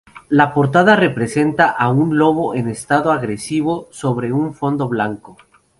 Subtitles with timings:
[0.29, 5.37] La Portada presenta a un"Lobo" en un estado agresivo sobre un fondo blanco.